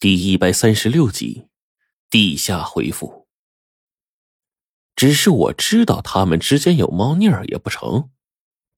[0.00, 1.44] 第一百三十六集，
[2.08, 3.26] 地下回复。
[4.96, 8.08] 只是我知道他们之间有猫腻儿也不成。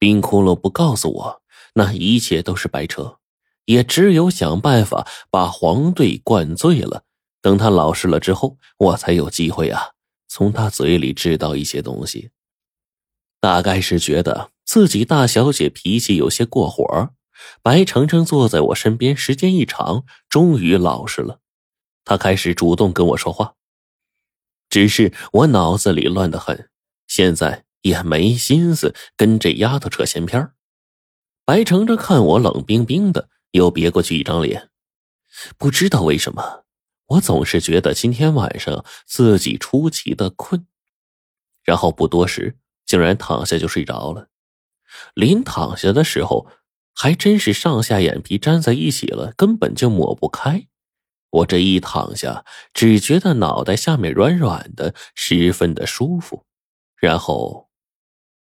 [0.00, 1.42] 冰窟窿不告诉我，
[1.74, 3.20] 那一切都是白扯。
[3.66, 7.04] 也只有想办法把黄队灌醉了，
[7.40, 9.92] 等他老实了之后，我才有机会啊，
[10.26, 12.32] 从他嘴里知道一些东西。
[13.40, 17.10] 大概是觉得自己大小姐脾气有些过火。
[17.62, 21.40] 白程程坐在我身边，时间一长，终于老实了。
[22.04, 23.54] 他开始主动跟我说话，
[24.68, 26.68] 只是我脑子里乱得很，
[27.06, 30.50] 现在也没心思跟这丫头扯闲篇
[31.44, 34.70] 白程程看我冷冰冰的，又别过去一张脸。
[35.56, 36.64] 不知道为什么，
[37.06, 40.66] 我总是觉得今天晚上自己出奇的困，
[41.62, 44.28] 然后不多时，竟然躺下就睡着了。
[45.14, 46.48] 临躺下的时候。
[46.94, 50.66] 还真是上下眼皮粘在一起了，根本就抹不开。
[51.30, 56.44] 我这一躺下，只觉得脑袋下面软软的，十分的舒服。
[56.96, 57.70] 然后，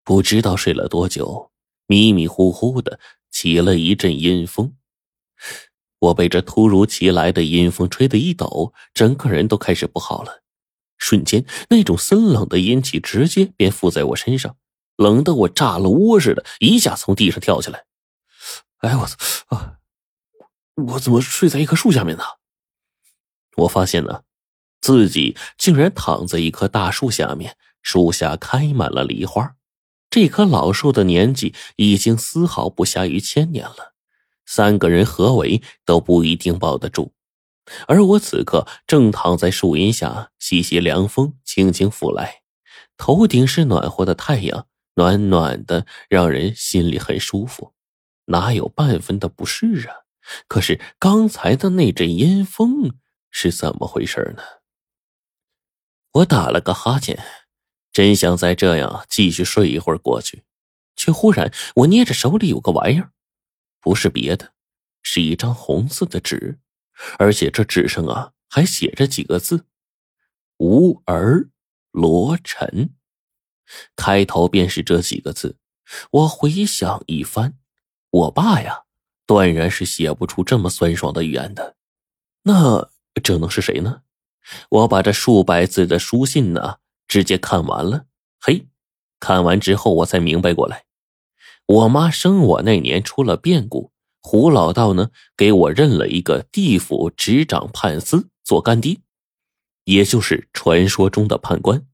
[0.03, 1.51] 不知道睡了多久，
[1.87, 2.99] 迷迷糊糊的
[3.31, 4.75] 起了一阵阴风。
[5.99, 10.43] 我被这突如其来的阴风吹得一抖，整个人都开始不好了。
[10.97, 14.57] 瞬间，那种森冷的阴气直接便附在我身上，
[14.97, 17.85] 冷得我炸了窝似的，一下从地上跳起来。
[18.83, 19.17] 哎，我操
[19.49, 19.79] 啊！
[20.75, 22.25] 我怎么睡在一棵树下面呢？
[23.57, 24.23] 我发现呢，
[24.81, 29.55] 自己竟然躺在一棵大树下面，树下开满了梨花。
[30.11, 33.95] 这棵老树的年纪已经丝毫不下于千年了，
[34.45, 37.15] 三个人合围都不一定抱得住。
[37.87, 42.43] 而我此刻正躺在树荫下，习习凉风轻轻拂来，
[42.97, 47.72] 头顶是暖和的太阳，暖暖的，让人心里很舒服。
[48.27, 49.97] 哪有半分的不适啊？
[50.47, 52.97] 可是刚才的那阵阴风
[53.31, 54.43] 是怎么回事呢？
[56.13, 57.19] 我打了个哈欠，
[57.93, 60.45] 真想再这样继续睡一会儿过去，
[60.95, 63.13] 却忽然我捏着手里有个玩意儿，
[63.81, 64.53] 不是别的，
[65.03, 66.61] 是一张红色的纸，
[67.19, 69.67] 而且这纸上啊还写着几个字
[70.59, 71.49] ：“无儿
[71.91, 72.95] 罗尘”，
[73.97, 75.59] 开头便是这几个字。
[76.11, 77.59] 我回想一番。
[78.13, 78.83] 我爸呀，
[79.27, 81.77] 断然是写不出这么酸爽的语言的。
[82.43, 82.91] 那
[83.23, 84.03] 这能是谁呢？
[84.69, 86.77] 我把这数百字的书信呢，
[87.09, 88.05] 直接看完了。
[88.39, 88.67] 嘿，
[89.19, 90.85] 看完之后我才明白过来，
[91.65, 99.01] 我妈生我那年出了变故，胡老道呢给我认了一个地府执掌判司做干爹，
[99.85, 101.87] 也就是传说中的判官。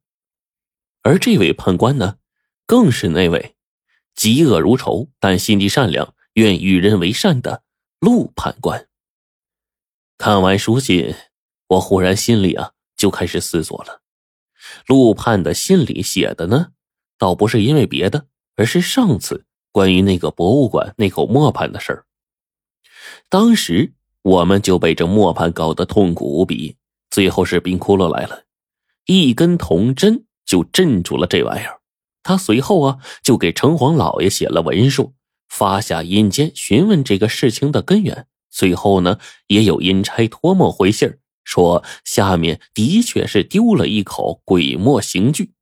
[1.03, 2.17] 而这位判官呢，
[2.67, 3.55] 更是那位。
[4.19, 7.63] 嫉恶如仇，但心地善良，愿与人为善的
[8.01, 8.89] 陆判官。
[10.19, 11.15] 看完书信，
[11.69, 14.03] 我忽然心里啊就开始思索了。
[14.89, 16.73] 陆判的信里写的呢，
[17.17, 22.05] 倒不是因为别的，而是上次关于那个博物馆那口磨盘的事儿。
[23.29, 23.93] 当时
[24.23, 26.77] 我们就被这磨盘搞得痛苦无比，
[27.09, 28.43] 最后是冰窟窿来了，
[29.07, 31.78] 一根铜针就镇住了这玩意儿。
[32.29, 35.15] 他随后啊，就给城隍老爷写了文书，
[35.49, 38.27] 发下阴间询问这个事情的根源。
[38.51, 45.53] 最后呢，也有阴差托梦回信说下面的确是丢了一口鬼墨刑具，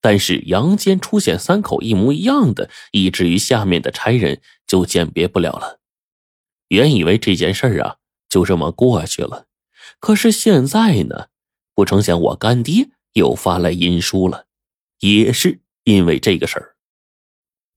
[0.00, 5.78] 但是阳间出现三口一模一样的，以至于下面的差人就鉴别不了了。
[6.66, 7.98] 原以为这件事啊
[8.28, 9.46] 就这么过去了，
[10.00, 11.26] 可是现在呢，
[11.76, 14.46] 不成想我干爹又发来阴书了，
[14.98, 15.61] 也是。
[15.84, 16.76] 因为这个事儿，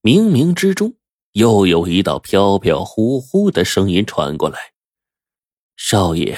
[0.03, 0.93] 冥冥之中
[1.31, 4.73] 又有一道飘飘忽忽的声音传过来
[5.75, 6.37] ：“少爷，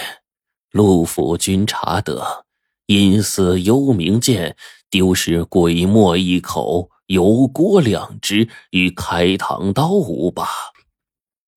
[0.72, 2.46] 陆府君查得，
[2.86, 4.56] 阴司幽冥剑
[4.90, 10.48] 丢失鬼墨一口，油锅两只与开膛刀五把。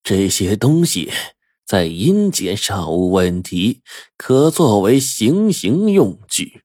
[0.03, 1.13] 这些东西
[1.65, 3.83] 在阴间尚无问题，
[4.17, 6.63] 可作为行刑用具。”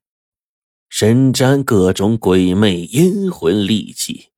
[0.98, 4.30] 身沾各种鬼魅阴魂戾气，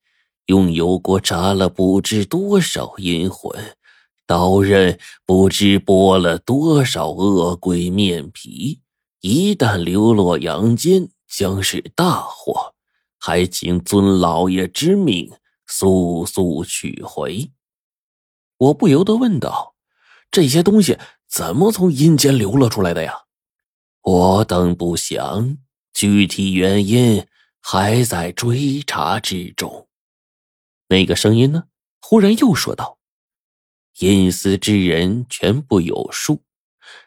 [0.47, 3.77] 用油锅炸了不知多少阴魂，
[4.25, 8.81] 刀刃不知剥了多少恶鬼面皮。
[9.21, 12.73] 一旦流落阳间，将是大祸。
[13.19, 15.31] 还请尊老爷之命，
[15.67, 17.51] 速速取回。
[18.57, 19.75] 我不由得问道
[20.31, 20.97] ：“这些东西
[21.29, 23.13] 怎么从阴间流了出来的呀？”
[24.01, 25.59] 我等不详。
[25.97, 27.25] 具体原因
[27.59, 29.87] 还在追查之中。
[30.89, 31.63] 那个声音呢？
[31.99, 32.99] 忽然又说道
[33.97, 36.43] ：“阴司之人全部有数，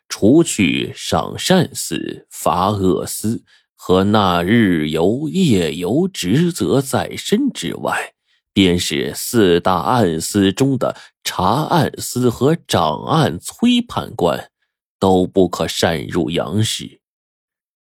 [0.09, 3.45] 除去赏善思、罚恶思
[3.77, 8.15] 和那日游夜游职责在身之外，
[8.53, 14.51] 便是四大案司中的查案司和掌案崔判官，
[14.99, 17.00] 都不可擅入阳世。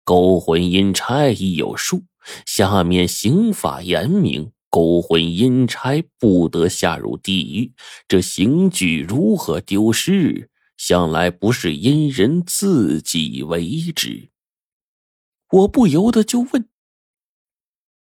[0.10, 2.04] 勾魂阴差已有数，
[2.44, 7.74] 下面刑法严明，勾魂阴差不得下入地狱。
[8.08, 10.50] 这刑具如何丢失？
[10.78, 14.30] 向来不是阴人自己为之。
[15.52, 16.68] 我不由得就问：“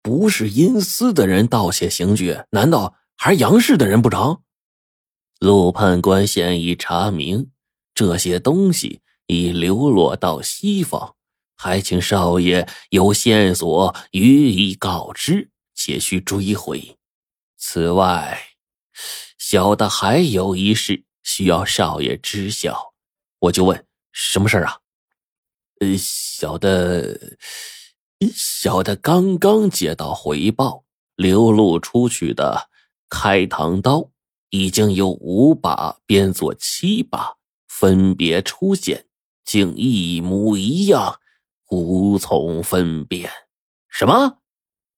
[0.03, 4.43] 不是阴司的人盗窃刑具，难道还是阳世的人不成？”
[5.41, 7.49] 陆判官现已查明，
[7.95, 11.15] 这些东西已流落到西方，
[11.57, 16.97] 还请少爷有线索予以告知，且需追回。
[17.57, 18.39] 此外，
[19.37, 21.03] 小的还有一事。
[21.23, 22.93] 需要少爷知晓，
[23.39, 24.77] 我就问什么事啊？
[25.81, 27.37] 呃，小的，
[28.33, 30.85] 小的刚刚接到回报，
[31.17, 32.69] 流露出去的
[33.09, 34.09] 开膛刀
[34.51, 37.35] 已经有五把变作七把，
[37.67, 39.05] 分别出现，
[39.43, 41.19] 竟一模一样，
[41.69, 43.29] 无从分辨。
[43.89, 44.37] 什么？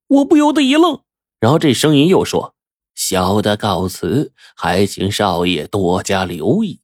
[0.07, 1.01] 我不由得一愣，
[1.39, 2.55] 然后这声音又说。
[2.95, 6.81] 小的告辞，还请少爷多加留意。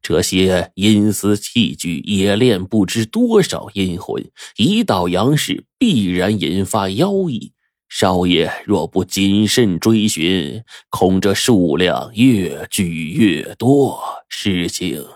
[0.00, 7.52] 这些阴司器具冶炼不知多少阴魂，一到阳世必然引发妖异。
[7.88, 15.06] 少爷若不谨慎追寻，恐这数量越聚越多，事情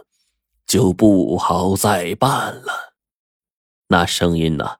[0.66, 2.91] 就不好再办了。
[3.92, 4.78] 那声音呢，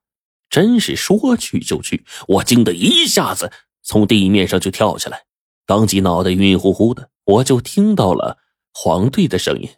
[0.48, 5.26] 真是说去就去，我惊得一下子从地面上就跳起来。
[5.66, 8.38] 当即脑袋晕乎乎的，我就听到了
[8.72, 9.68] 黄队的声音：“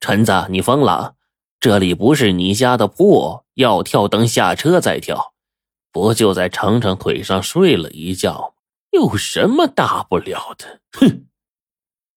[0.00, 1.14] 陈子，你疯了？
[1.60, 5.34] 这里不是你家的铺，要跳等下车再跳。
[5.92, 8.54] 不就在程程腿上睡了一觉，
[8.90, 11.26] 有什么大不了的？”哼！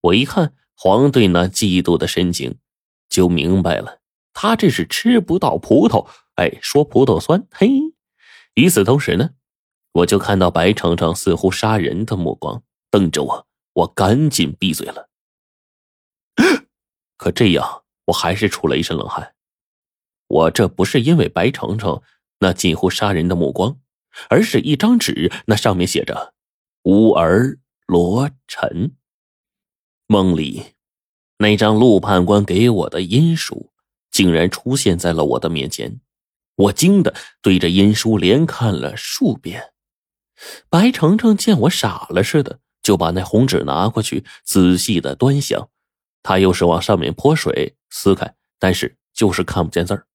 [0.02, 2.58] 我一看黄队那嫉妒的神情，
[3.10, 4.00] 就明白了，
[4.34, 7.48] 他这是吃不到葡萄，哎，说葡萄酸。
[7.52, 7.70] 嘿！
[8.56, 9.32] 与此同时呢，
[9.92, 12.64] 我就看到白程程似乎杀人的目光。
[12.90, 15.10] 瞪着我，我赶紧闭嘴了。
[17.18, 19.36] 可这样，我还是出了一身冷汗。
[20.28, 22.02] 我这不是因为白程程
[22.40, 23.78] 那近乎杀人的目光，
[24.30, 26.34] 而是一张纸，那上面写着
[26.84, 28.96] “吾儿罗晨”。
[30.08, 30.74] 梦里，
[31.38, 33.72] 那张陆判官给我的阴书，
[34.12, 36.00] 竟然出现在了我的面前。
[36.56, 39.74] 我惊得对着阴书连看了数遍。
[40.70, 42.60] 白程程见我傻了似的。
[42.86, 45.72] 就把那红纸拿过去，仔细的端详。
[46.22, 50.06] 他又是往上面泼水，撕开，但是就是看不见字儿。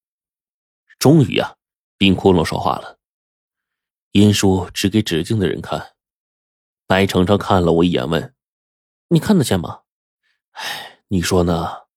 [0.96, 1.56] 终于啊，
[1.98, 3.00] 冰窟窿说话了
[4.14, 5.96] ：“阴书只给指定的人看。”
[6.86, 8.36] 白程程看了我一眼，问
[9.10, 9.81] ：“你看得见吗？”
[10.54, 11.88] 哎，你说呢？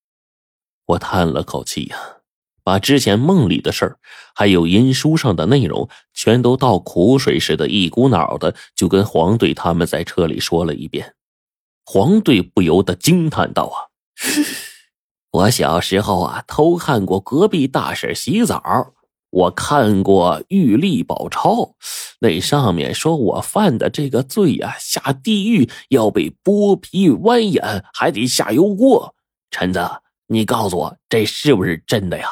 [0.86, 2.23] 我叹了口气呀。
[2.64, 3.98] 把之前梦里的事儿，
[4.34, 11.14] 还有阴书上的内容，全都倒苦水似的，一股脑的就跟黄队他们在车里说了一遍。
[11.86, 13.92] 黄队不由得惊叹道：“啊，
[15.32, 18.94] 我小时候啊，偷看过隔壁大婶洗澡，
[19.30, 21.56] 我看过《玉历宝钞》，
[22.20, 29.14] 那上面说我犯的这个罪呀，下地狱要被剥皮剜眼，还得下油锅。
[29.52, 29.86] 陈子，
[30.28, 32.30] 你告诉我，这是不是真的呀？”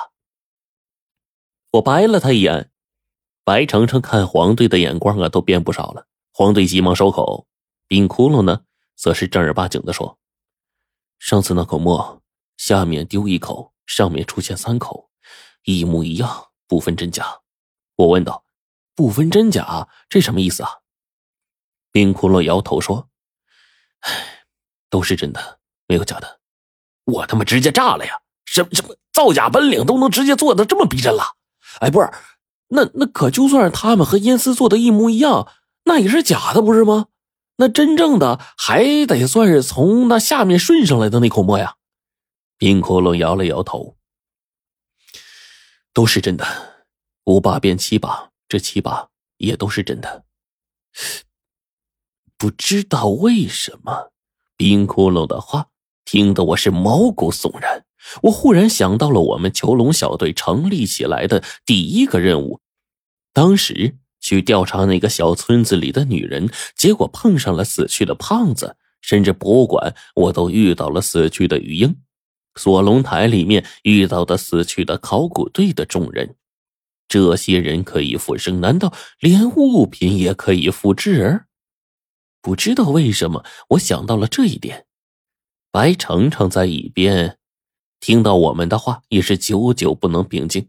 [1.71, 2.69] 我白了他一眼，
[3.45, 6.05] 白程程看黄队的眼光啊，都变不少了。
[6.33, 7.47] 黄队急忙收口，
[7.87, 8.63] 冰窟窿呢，
[8.95, 10.19] 则是正儿八经的说
[11.17, 12.21] ：“上次那口墨，
[12.57, 15.09] 下面丢一口，上面出现三口，
[15.63, 17.39] 一模一样，不分真假。”
[17.95, 18.43] 我问道
[18.93, 20.69] ：“不分真假，这什么意思啊？”
[21.93, 23.07] 冰窟窿摇头说
[24.01, 24.45] ：“唉，
[24.89, 26.41] 都是真的，没有假的。”
[27.05, 28.21] 我他妈直接炸了呀！
[28.45, 31.37] 什么什么造假本领都能直接做的这么逼真了？
[31.79, 32.09] 哎，不是，
[32.67, 35.47] 那那可就算是他们和阴司做的一模一样，
[35.85, 37.07] 那也是假的，不是吗？
[37.57, 41.75] 那真正的还得算是从那下面顺上来的那口沫呀。
[42.57, 43.97] 冰窟窿摇了摇头，
[45.93, 46.45] 都是真的，
[47.25, 50.23] 五把变七把，这七把也都是真的。
[52.37, 54.11] 不知道为什么，
[54.57, 55.67] 冰窟窿的话
[56.05, 57.85] 听得我是毛骨悚然。
[58.23, 62.59] 我忽然想到了我们囚龙小队成立起来的第一个任务，
[63.33, 71.95] 当时去调查那个小村子里的女人，结果碰上了死去的胖子，甚至博物馆我都遇到了死去的鱼鹰。
[72.55, 76.35] 锁龙台里面遇到的死去的考古队的众人，
[77.07, 81.45] 这些人可以复生，难道连物品也可以复制？
[82.41, 84.85] 不知道为什么，我想到了这一点。
[85.71, 87.37] 白程程在一边
[88.01, 90.67] 听到我们的话，也是久久不能平静。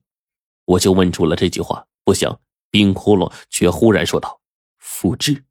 [0.66, 4.40] 我就问出了这句话，不想冰窟窿却忽然说道
[4.78, 5.44] ：“复制，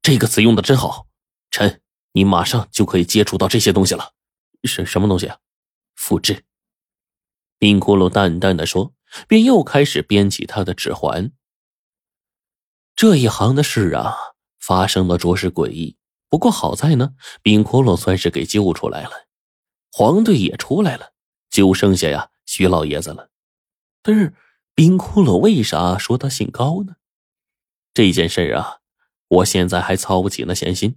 [0.00, 1.08] 这个词用的真好。
[1.50, 1.82] 臣，
[2.12, 4.14] 你马上就可以接触到这些东西了。
[4.62, 5.38] 是什么东西啊？”
[5.96, 6.44] 复制，
[7.58, 8.94] 冰窟窿淡淡的说，
[9.26, 11.32] 便又开始编起他的指环。
[12.94, 14.14] 这一行的事啊，
[14.60, 15.96] 发生的着实诡异。
[16.28, 19.27] 不过好在呢，冰窟窿算是给救出来了，
[19.92, 21.12] 黄队也出来了，
[21.50, 23.30] 就剩下呀徐老爷子了。
[24.02, 24.34] 但是
[24.74, 26.94] 冰窟窿为啥说他姓高呢？
[27.92, 28.78] 这件事啊，
[29.28, 30.96] 我现在还操不起那闲心，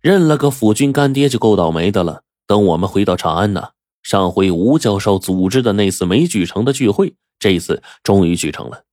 [0.00, 2.24] 认了个辅军干爹就够倒霉的了。
[2.46, 3.70] 等我们回到长安呢。
[4.02, 8.84] 上回吴教授组织的那次没举成的聚会，这次终于举成了。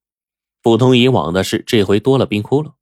[0.61, 2.73] 不同以往的是，这回多了冰窟窿。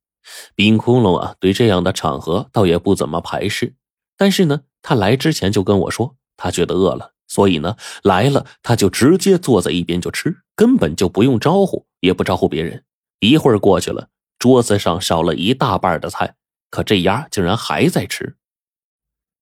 [0.53, 3.75] 冰窟窿啊，对这样的场合倒也不怎么排斥。
[4.17, 12.83] 但是呢，他来之前就跟我说，他觉得饿了，所以呢，来了他就直接坐在一边就吃，根本就不用招呼，也不招呼别人。
[13.19, 16.35] 一会儿过去了，桌子上少了一大半的菜，
[16.69, 18.35] 可这丫竟然还在吃。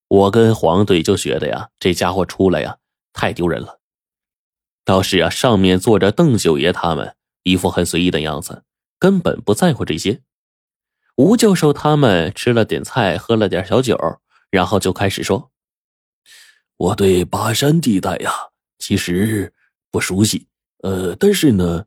[0.07, 2.77] 我跟黄队就觉得呀，这家伙出来呀
[3.11, 3.79] 太丢人了。
[4.83, 8.63] 倒是啊，上面坐着邓九爷他们，一副很随意的样子，
[8.99, 10.21] 根本不在乎这些。
[11.15, 13.97] 吴教授他们吃了点菜，喝了点小酒，
[14.55, 15.51] 然后就开始说
[16.77, 18.31] ：“我对巴山地带呀，
[18.79, 19.53] 其实
[19.91, 20.47] 不熟悉。
[20.83, 21.85] 呃，但是呢，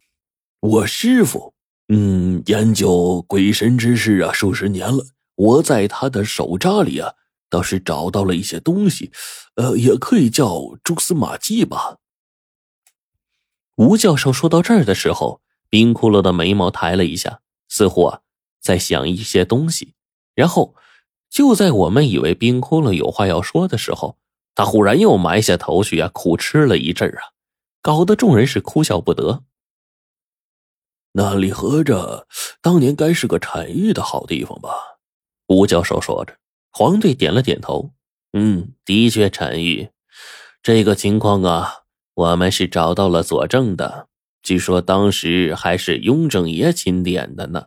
[0.60, 1.54] 我师傅，
[1.88, 5.06] 嗯，研究鬼神之事啊，数十年了。
[5.34, 7.14] 我在他的手札里啊。”
[7.50, 9.10] 倒是找到了一些东西，
[9.54, 11.96] 呃，也可以叫蛛丝马迹吧。
[13.76, 18.20] 吴教授说到这儿的时候，冰窟窿的眉毛抬了一下，似乎啊
[18.60, 19.94] 在想一些东西。
[20.34, 20.74] 然后，
[21.30, 24.18] 就在我们以为冰窟窿有话要说的时候，
[24.54, 27.32] 他忽然又埋下头去啊，苦吃了一阵啊，
[27.82, 29.44] 搞得众人是哭笑不得。
[31.12, 32.26] 那里合着
[32.60, 34.70] 当年该是个产玉的好地方吧？
[35.48, 36.36] 吴教授说着。
[36.70, 37.92] 黄队点了点头，
[38.32, 39.88] 嗯，的确产玉。
[40.62, 41.82] 这个情况啊，
[42.14, 44.08] 我们是找到了佐证的。
[44.42, 47.66] 据说当时还是雍正爷钦点的呢，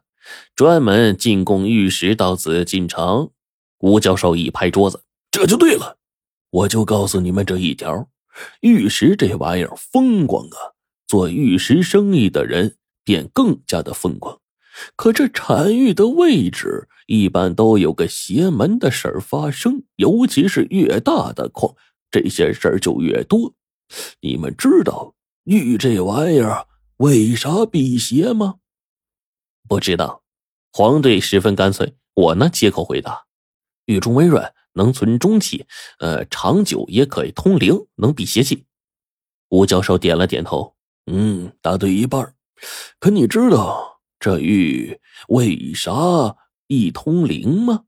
[0.55, 3.31] 专门进贡玉石到紫禁城。
[3.81, 5.97] 吴教授一拍桌子：“这就对了，
[6.49, 8.09] 我就告诉你们这一条：
[8.61, 10.73] 玉石这玩意儿风光啊，
[11.07, 14.39] 做玉石生意的人便更加的风光。
[14.95, 21.75] 可这产玉的位置……”一般都有个邪门的事儿发生，尤其是越大的矿，
[22.09, 23.53] 这些事儿就越多。
[24.21, 28.59] 你们知道玉这玩意儿为啥辟邪吗？
[29.67, 30.23] 不知道。
[30.71, 33.25] 黄队十分干脆，我呢接口回答：
[33.91, 35.65] 玉中微软，能存中气，
[35.99, 38.65] 呃，长久也可以通灵，能辟邪气。
[39.49, 42.33] 吴教授点了点头，嗯，答对一半。
[42.99, 46.37] 可你知道这玉为啥？
[46.67, 47.83] 一通灵吗？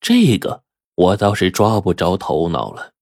[0.00, 0.64] 这个
[0.96, 2.94] 我倒是抓不着头脑了。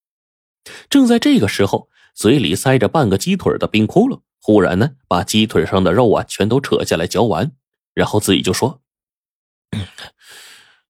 [0.91, 7.53] 正在这个时候，嘴里塞着半个鸡腿的冰窟窿忽然呢，把鸡腿上的肉啊全都扯下来嚼完，
[7.95, 8.83] 然后自己就说：“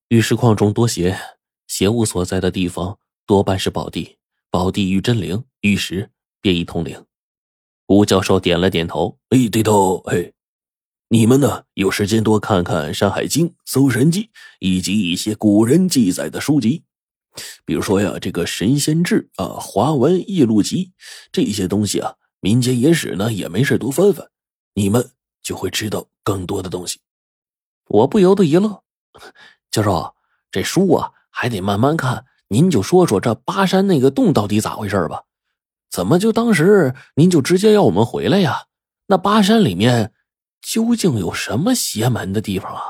[0.09, 1.19] 玉石矿中多邪，
[1.67, 4.17] 邪物所在的地方多半是宝地，
[4.51, 6.11] 宝地遇真灵，玉石
[6.41, 7.05] 便一通灵。”
[7.89, 10.33] 吴教授点了点头：“哎，对头，哎。”
[11.11, 11.65] 你们呢？
[11.75, 14.25] 有时间多看看《山海经》《搜神记》
[14.61, 16.85] 以及一些古人记载的书籍，
[17.65, 20.87] 比如说呀，这个《神仙志》啊，《华文异录集》
[21.33, 24.31] 这些东西啊，民间野史呢也没事多翻翻，
[24.75, 25.11] 你们
[25.43, 27.01] 就会知道更多的东西。
[27.89, 28.83] 我不由得一乐，
[29.79, 30.15] 教授，
[30.51, 35.23] 这书啊还得慢慢看，您就说说这巴山那个洞到底咋回事吧？
[35.91, 38.65] 怎么就当时您就直接要我们回来呀？
[39.07, 40.13] 那巴山里面？
[40.61, 42.83] 究竟有什么邪门的地方啊？